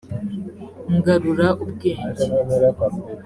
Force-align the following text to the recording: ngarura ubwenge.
ngarura 0.95 1.47
ubwenge. 1.63 2.07